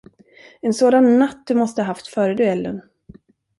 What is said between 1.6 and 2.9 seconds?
ha haft före duellen!